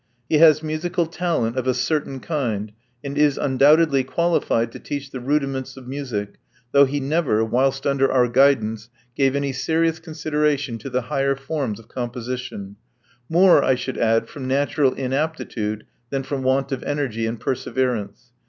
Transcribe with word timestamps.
He 0.27 0.39
has 0.39 0.63
musical 0.63 1.05
talent 1.05 1.55
of 1.57 1.67
a 1.67 1.75
certain 1.75 2.21
kind, 2.21 2.71
and 3.03 3.15
is 3.15 3.37
undoubtedly 3.37 4.03
qualified 4.03 4.71
to 4.71 4.79
teach 4.79 5.11
the 5.11 5.19
rudiments 5.19 5.77
of 5.77 5.87
music, 5.87 6.37
though 6.71 6.85
he 6.85 6.99
never, 6.99 7.45
whilst 7.45 7.85
under 7.85 8.11
our 8.11 8.27
guidance, 8.27 8.89
gave 9.15 9.35
any 9.35 9.53
serious 9.53 9.99
consideration 9.99 10.79
to 10.79 10.89
the 10.89 11.01
higher 11.03 11.35
forms 11.35 11.77
of 11.79 11.87
composition— 11.87 12.77
more, 13.29 13.63
I 13.63 13.75
should 13.75 13.99
add, 13.99 14.27
from 14.27 14.47
natural 14.47 14.93
inaptitude 14.95 15.85
than 16.09 16.23
from 16.23 16.41
want 16.41 16.71
of 16.71 16.81
energy 16.81 17.27
and 17.27 17.39
perseverance. 17.39 18.31